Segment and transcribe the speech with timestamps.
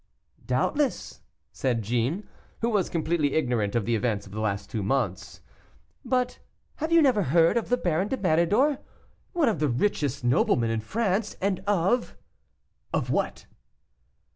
[0.47, 1.21] "Doubtless,"
[1.53, 2.27] said Jeanne,
[2.61, 5.41] who was completely ignorant of the events of the last two months;
[6.03, 6.39] "but
[6.77, 8.79] have you never heard of the Baron de Méridor,
[9.33, 12.17] one of the richest noblemen in France, and of"
[12.95, 13.45] "Of what?"